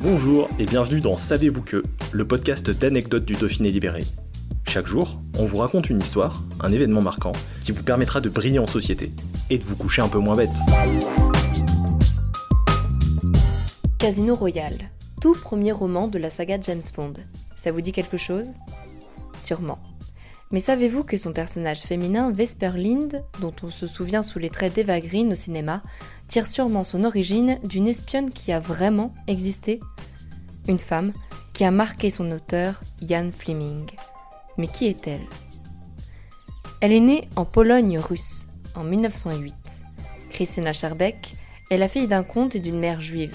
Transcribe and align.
Bonjour 0.00 0.50
et 0.58 0.66
bienvenue 0.66 1.00
dans 1.00 1.16
Savez-vous 1.16 1.62
que, 1.62 1.82
le 2.12 2.28
podcast 2.28 2.70
d'anecdotes 2.70 3.24
du 3.24 3.32
Dauphiné 3.32 3.70
libéré. 3.70 4.04
Chaque 4.68 4.86
jour, 4.86 5.16
on 5.38 5.46
vous 5.46 5.56
raconte 5.56 5.88
une 5.88 6.00
histoire, 6.00 6.42
un 6.60 6.70
événement 6.70 7.00
marquant, 7.00 7.32
qui 7.64 7.72
vous 7.72 7.82
permettra 7.82 8.20
de 8.20 8.28
briller 8.28 8.58
en 8.58 8.66
société 8.66 9.10
et 9.48 9.56
de 9.56 9.64
vous 9.64 9.74
coucher 9.74 10.02
un 10.02 10.08
peu 10.08 10.18
moins 10.18 10.36
bête. 10.36 10.50
Casino 13.98 14.34
Royale, 14.34 14.90
tout 15.22 15.32
premier 15.32 15.72
roman 15.72 16.08
de 16.08 16.18
la 16.18 16.28
saga 16.28 16.58
James 16.60 16.82
Bond. 16.94 17.14
Ça 17.54 17.72
vous 17.72 17.80
dit 17.80 17.92
quelque 17.92 18.18
chose? 18.18 18.50
Sûrement. 19.34 19.78
Mais 20.52 20.60
savez-vous 20.60 21.02
que 21.02 21.16
son 21.16 21.32
personnage 21.32 21.80
féminin, 21.80 22.30
Vesper 22.30 22.72
Lind, 22.76 23.24
dont 23.40 23.54
on 23.62 23.70
se 23.70 23.86
souvient 23.86 24.22
sous 24.22 24.38
les 24.38 24.50
traits 24.50 24.74
d'Eva 24.74 25.00
Green 25.00 25.32
au 25.32 25.34
cinéma, 25.34 25.82
tire 26.28 26.46
sûrement 26.46 26.84
son 26.84 27.02
origine 27.02 27.58
d'une 27.64 27.88
espionne 27.88 28.30
qui 28.30 28.52
a 28.52 28.60
vraiment 28.60 29.12
existé 29.26 29.80
Une 30.68 30.78
femme 30.78 31.12
qui 31.52 31.64
a 31.64 31.70
marqué 31.70 32.10
son 32.10 32.30
auteur, 32.30 32.80
Jan 33.02 33.30
Fleming. 33.36 33.86
Mais 34.56 34.68
qui 34.68 34.86
est-elle? 34.86 35.26
Elle 36.80 36.92
est 36.92 37.00
née 37.00 37.28
en 37.34 37.44
Pologne 37.44 37.98
russe, 37.98 38.46
en 38.74 38.84
1908. 38.84 39.54
Christina 40.30 40.72
Scherbeck 40.72 41.34
est 41.70 41.78
la 41.78 41.88
fille 41.88 42.06
d'un 42.06 42.22
comte 42.22 42.54
et 42.54 42.60
d'une 42.60 42.78
mère 42.78 43.00
juive. 43.00 43.34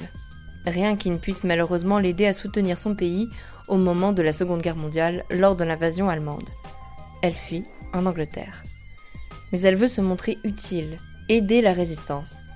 Rien 0.66 0.96
qui 0.96 1.10
ne 1.10 1.18
puisse 1.18 1.44
malheureusement 1.44 2.00
l'aider 2.00 2.28
à 2.28 2.34
soutenir 2.34 2.80
son 2.80 2.96
pays 2.96 3.28
au 3.68 3.78
moment 3.78 4.14
de 4.14 4.22
la 4.22 4.32
Seconde 4.32 4.62
Guerre 4.62 4.76
mondiale 4.76 5.26
lors 5.32 5.56
de 5.56 5.64
l'invasion 5.64 6.08
allemande. 6.10 6.50
Elle 7.22 7.36
fuit 7.36 7.66
en 7.94 8.06
Angleterre. 8.06 8.64
Mais 9.52 9.62
elle 9.62 9.76
veut 9.76 9.88
se 9.88 10.02
montrer 10.02 10.38
utile, 10.44 10.98
aider 11.30 11.62
la 11.62 11.74
résistance. 11.74 12.48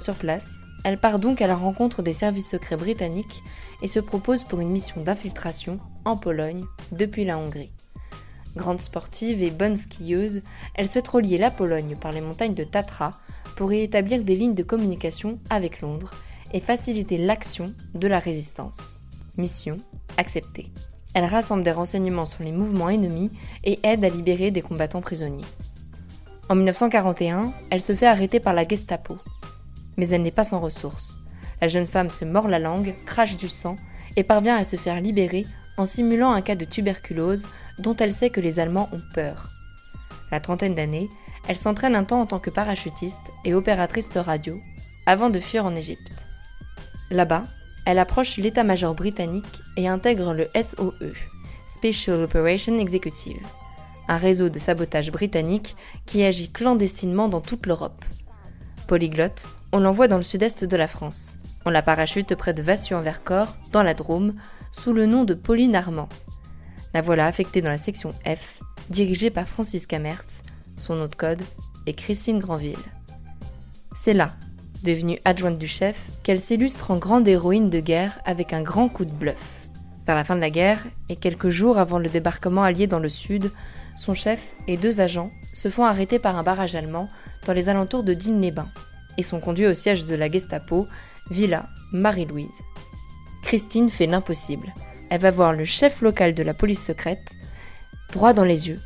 Sur 0.00 0.14
place, 0.14 0.48
elle 0.84 0.98
part 0.98 1.18
donc 1.18 1.40
à 1.40 1.46
la 1.46 1.56
rencontre 1.56 2.02
des 2.02 2.12
services 2.12 2.50
secrets 2.50 2.76
britanniques 2.76 3.42
et 3.82 3.86
se 3.86 4.00
propose 4.00 4.44
pour 4.44 4.60
une 4.60 4.70
mission 4.70 5.02
d'infiltration 5.02 5.78
en 6.04 6.16
Pologne 6.16 6.64
depuis 6.90 7.24
la 7.24 7.38
Hongrie. 7.38 7.72
Grande 8.56 8.80
sportive 8.80 9.42
et 9.42 9.50
bonne 9.50 9.76
skieuse, 9.76 10.42
elle 10.74 10.88
souhaite 10.88 11.08
relier 11.08 11.38
la 11.38 11.50
Pologne 11.50 11.96
par 11.98 12.12
les 12.12 12.20
montagnes 12.20 12.54
de 12.54 12.64
Tatra 12.64 13.18
pour 13.56 13.72
y 13.72 13.80
établir 13.80 14.22
des 14.22 14.36
lignes 14.36 14.54
de 14.54 14.62
communication 14.62 15.38
avec 15.48 15.80
Londres 15.80 16.10
et 16.52 16.60
faciliter 16.60 17.18
l'action 17.18 17.72
de 17.94 18.08
la 18.08 18.18
résistance. 18.18 19.00
Mission 19.38 19.78
acceptée. 20.18 20.70
Elle 21.14 21.24
rassemble 21.24 21.62
des 21.62 21.72
renseignements 21.72 22.24
sur 22.24 22.42
les 22.42 22.52
mouvements 22.52 22.88
ennemis 22.88 23.30
et 23.64 23.78
aide 23.82 24.04
à 24.04 24.08
libérer 24.08 24.50
des 24.50 24.62
combattants 24.62 25.00
prisonniers. 25.00 25.44
En 26.48 26.54
1941, 26.54 27.52
elle 27.70 27.82
se 27.82 27.94
fait 27.94 28.06
arrêter 28.06 28.40
par 28.40 28.54
la 28.54 28.66
Gestapo. 28.66 29.18
Mais 29.96 30.08
elle 30.08 30.22
n'est 30.22 30.30
pas 30.30 30.44
sans 30.44 30.60
ressources. 30.60 31.20
La 31.60 31.68
jeune 31.68 31.86
femme 31.86 32.10
se 32.10 32.24
mord 32.24 32.48
la 32.48 32.58
langue, 32.58 32.94
crache 33.06 33.36
du 33.36 33.48
sang 33.48 33.76
et 34.16 34.24
parvient 34.24 34.56
à 34.56 34.64
se 34.64 34.76
faire 34.76 35.00
libérer 35.00 35.46
en 35.76 35.86
simulant 35.86 36.32
un 36.32 36.42
cas 36.42 36.54
de 36.54 36.64
tuberculose 36.64 37.46
dont 37.78 37.96
elle 37.96 38.12
sait 38.12 38.30
que 38.30 38.40
les 38.40 38.58
Allemands 38.58 38.88
ont 38.92 39.00
peur. 39.14 39.50
La 40.30 40.40
trentaine 40.40 40.74
d'années, 40.74 41.08
elle 41.48 41.56
s'entraîne 41.56 41.96
un 41.96 42.04
temps 42.04 42.20
en 42.20 42.26
tant 42.26 42.38
que 42.38 42.50
parachutiste 42.50 43.30
et 43.44 43.54
opératrice 43.54 44.10
de 44.10 44.18
radio 44.18 44.60
avant 45.06 45.30
de 45.30 45.40
fuir 45.40 45.64
en 45.64 45.74
Égypte. 45.74 46.26
Là-bas, 47.10 47.44
elle 47.86 47.98
approche 47.98 48.36
l'état-major 48.36 48.94
britannique 48.94 49.60
et 49.76 49.88
intègre 49.88 50.34
le 50.34 50.48
SOE, 50.54 50.94
Special 51.66 52.22
Operation 52.22 52.78
Executive, 52.78 53.40
un 54.08 54.16
réseau 54.16 54.48
de 54.48 54.58
sabotage 54.58 55.10
britannique 55.10 55.76
qui 56.06 56.22
agit 56.22 56.50
clandestinement 56.50 57.28
dans 57.28 57.40
toute 57.40 57.66
l'Europe. 57.66 58.04
Polyglotte, 58.86 59.48
on 59.72 59.80
l'envoie 59.80 60.08
dans 60.08 60.18
le 60.18 60.22
sud-est 60.22 60.64
de 60.64 60.76
la 60.76 60.88
France. 60.88 61.36
On 61.64 61.70
la 61.70 61.82
parachute 61.82 62.34
près 62.34 62.54
de 62.54 62.62
Vassy-en-Vercors, 62.62 63.56
dans 63.72 63.82
la 63.82 63.94
Drôme, 63.94 64.34
sous 64.70 64.92
le 64.92 65.06
nom 65.06 65.24
de 65.24 65.34
Pauline 65.34 65.76
Armand. 65.76 66.08
La 66.94 67.00
voilà 67.00 67.26
affectée 67.26 67.62
dans 67.62 67.70
la 67.70 67.78
section 67.78 68.12
F, 68.26 68.60
dirigée 68.90 69.30
par 69.30 69.48
Francis 69.48 69.86
Camertz, 69.86 70.42
son 70.76 70.96
nom 70.96 71.06
de 71.06 71.14
code 71.14 71.42
est 71.86 71.92
Christine 71.92 72.38
Granville. 72.38 72.76
C'est 73.94 74.14
là 74.14 74.32
devenue 74.82 75.18
adjointe 75.24 75.58
du 75.58 75.66
chef, 75.66 76.06
qu'elle 76.22 76.40
s'illustre 76.40 76.90
en 76.90 76.96
grande 76.96 77.28
héroïne 77.28 77.70
de 77.70 77.80
guerre 77.80 78.20
avec 78.24 78.52
un 78.52 78.62
grand 78.62 78.88
coup 78.88 79.04
de 79.04 79.10
bluff. 79.10 79.62
Vers 80.06 80.16
la 80.16 80.24
fin 80.24 80.34
de 80.34 80.40
la 80.40 80.50
guerre, 80.50 80.84
et 81.08 81.16
quelques 81.16 81.50
jours 81.50 81.78
avant 81.78 81.98
le 81.98 82.08
débarquement 82.08 82.62
allié 82.62 82.86
dans 82.86 82.98
le 82.98 83.08
sud, 83.08 83.52
son 83.96 84.14
chef 84.14 84.54
et 84.66 84.76
deux 84.76 85.00
agents 85.00 85.30
se 85.52 85.68
font 85.68 85.84
arrêter 85.84 86.18
par 86.18 86.36
un 86.36 86.42
barrage 86.42 86.74
allemand 86.74 87.08
dans 87.46 87.52
les 87.52 87.68
alentours 87.68 88.02
de 88.02 88.14
Digne-les-Bains 88.14 88.70
et 89.18 89.22
sont 89.22 89.40
conduits 89.40 89.66
au 89.66 89.74
siège 89.74 90.04
de 90.04 90.14
la 90.14 90.30
Gestapo, 90.30 90.88
Villa 91.30 91.68
Marie-Louise. 91.92 92.62
Christine 93.42 93.88
fait 93.88 94.06
l'impossible. 94.06 94.72
Elle 95.10 95.20
va 95.20 95.30
voir 95.30 95.52
le 95.52 95.64
chef 95.64 96.00
local 96.00 96.34
de 96.34 96.42
la 96.42 96.54
police 96.54 96.84
secrète, 96.84 97.32
droit 98.12 98.32
dans 98.32 98.44
les 98.44 98.68
yeux. 98.68 98.80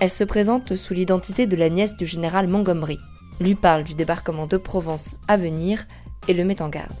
Elle 0.00 0.10
se 0.10 0.24
présente 0.24 0.76
sous 0.76 0.94
l'identité 0.94 1.46
de 1.46 1.56
la 1.56 1.68
nièce 1.68 1.96
du 1.96 2.06
général 2.06 2.48
Montgomery, 2.48 2.98
lui 3.40 3.54
parle 3.54 3.84
du 3.84 3.94
débarquement 3.94 4.46
de 4.46 4.56
Provence 4.56 5.14
à 5.28 5.36
venir 5.36 5.86
et 6.26 6.34
le 6.34 6.44
met 6.44 6.62
en 6.62 6.68
garde. 6.68 6.96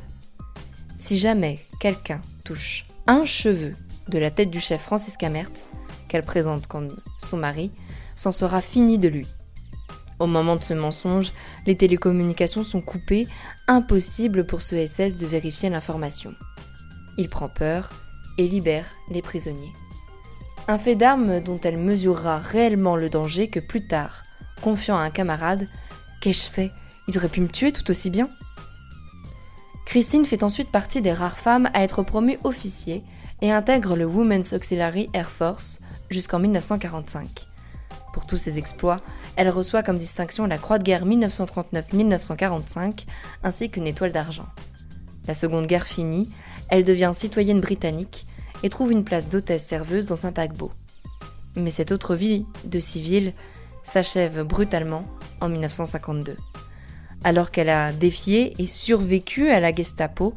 Si 0.96 1.18
jamais 1.18 1.58
quelqu'un 1.80 2.20
touche 2.44 2.86
un 3.06 3.24
cheveu 3.24 3.74
de 4.08 4.18
la 4.18 4.30
tête 4.30 4.50
du 4.50 4.60
chef 4.60 4.82
Francis 4.82 5.16
Camertz, 5.16 5.70
qu'elle 6.08 6.22
présente 6.22 6.66
comme 6.66 6.88
son 7.18 7.36
mari, 7.36 7.70
s'en 8.16 8.32
sera 8.32 8.60
fini 8.60 8.98
de 8.98 9.08
lui. 9.08 9.26
Au 10.18 10.26
moment 10.26 10.56
de 10.56 10.64
ce 10.64 10.74
mensonge, 10.74 11.32
les 11.66 11.76
télécommunications 11.76 12.64
sont 12.64 12.80
coupées, 12.80 13.28
impossible 13.68 14.46
pour 14.46 14.62
ce 14.62 14.86
SS 14.86 15.16
de 15.16 15.26
vérifier 15.26 15.70
l'information. 15.70 16.34
Il 17.18 17.28
prend 17.28 17.48
peur 17.48 17.90
et 18.36 18.48
libère 18.48 18.86
les 19.10 19.22
prisonniers. 19.22 19.72
Un 20.66 20.78
fait 20.78 20.96
d'arme 20.96 21.40
dont 21.40 21.60
elle 21.62 21.78
mesurera 21.78 22.38
réellement 22.38 22.96
le 22.96 23.08
danger 23.08 23.48
que 23.48 23.60
plus 23.60 23.86
tard, 23.86 24.22
confiant 24.60 24.96
à 24.96 25.02
un 25.02 25.10
camarade, 25.10 25.68
Qu'ai-je 26.28 26.50
fait? 26.50 26.72
Ils 27.06 27.16
auraient 27.16 27.30
pu 27.30 27.40
me 27.40 27.48
tuer 27.48 27.72
tout 27.72 27.90
aussi 27.90 28.10
bien. 28.10 28.28
Christine 29.86 30.26
fait 30.26 30.42
ensuite 30.42 30.70
partie 30.70 31.00
des 31.00 31.14
rares 31.14 31.38
femmes 31.38 31.70
à 31.72 31.82
être 31.82 32.02
promue 32.02 32.38
officier 32.44 33.02
et 33.40 33.50
intègre 33.50 33.96
le 33.96 34.04
Women's 34.04 34.52
Auxiliary 34.52 35.08
Air 35.14 35.30
Force 35.30 35.80
jusqu'en 36.10 36.38
1945. 36.38 37.46
Pour 38.12 38.26
tous 38.26 38.36
ses 38.36 38.58
exploits, 38.58 39.00
elle 39.36 39.48
reçoit 39.48 39.82
comme 39.82 39.96
distinction 39.96 40.46
la 40.46 40.58
Croix 40.58 40.76
de 40.76 40.84
guerre 40.84 41.06
1939-1945 41.06 43.06
ainsi 43.42 43.70
qu'une 43.70 43.86
étoile 43.86 44.12
d'argent. 44.12 44.48
La 45.26 45.34
Seconde 45.34 45.66
Guerre 45.66 45.86
finie, 45.86 46.28
elle 46.68 46.84
devient 46.84 47.12
citoyenne 47.14 47.62
britannique 47.62 48.26
et 48.62 48.68
trouve 48.68 48.92
une 48.92 49.04
place 49.04 49.30
d'hôtesse 49.30 49.66
serveuse 49.66 50.04
dans 50.04 50.26
un 50.26 50.32
paquebot. 50.32 50.72
Mais 51.56 51.70
cette 51.70 51.90
autre 51.90 52.14
vie 52.14 52.44
de 52.66 52.80
civile 52.80 53.32
s'achève 53.82 54.42
brutalement 54.42 55.06
en 55.40 55.48
1952. 55.48 56.36
Alors 57.24 57.50
qu'elle 57.50 57.68
a 57.68 57.92
défié 57.92 58.54
et 58.58 58.66
survécu 58.66 59.50
à 59.50 59.60
la 59.60 59.74
Gestapo, 59.74 60.34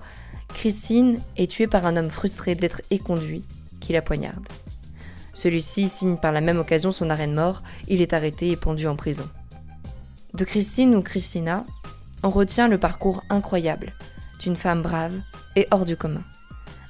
Christine 0.54 1.20
est 1.38 1.50
tuée 1.50 1.68
par 1.68 1.86
un 1.86 1.96
homme 1.96 2.10
frustré 2.10 2.56
d'être 2.56 2.82
éconduit 2.90 3.46
qui 3.80 3.94
la 3.94 4.02
poignarde. 4.02 4.48
Celui-ci 5.34 5.90
signe 5.90 6.18
par 6.18 6.32
la 6.32 6.42
même 6.42 6.60
occasion 6.60 6.92
son 6.92 7.10
arrêt 7.10 7.28
de 7.28 7.34
mort, 7.34 7.64
il 7.88 8.02
est 8.02 8.14
arrêté 8.14 8.50
et 8.50 8.58
pendu 8.58 8.88
en 8.88 8.96
prison. 8.96 9.28
De 10.34 10.44
Christine 10.44 10.96
ou 10.96 11.02
Christina, 11.02 11.66
on 12.24 12.30
retient 12.30 12.68
le 12.68 12.78
parcours 12.78 13.24
incroyable 13.30 13.94
d'une 14.40 14.56
femme 14.56 14.82
brave 14.82 15.14
et 15.56 15.68
hors 15.72 15.86
du 15.86 15.96
commun, 15.96 16.24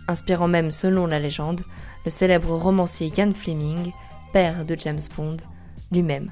inspirant 0.07 0.47
même, 0.47 0.71
selon 0.71 1.07
la 1.07 1.19
légende, 1.19 1.61
le 2.05 2.11
célèbre 2.11 2.51
romancier 2.55 3.11
Ian 3.17 3.33
Fleming, 3.33 3.91
père 4.33 4.65
de 4.65 4.75
James 4.79 4.99
Bond, 5.15 5.37
lui-même 5.91 6.31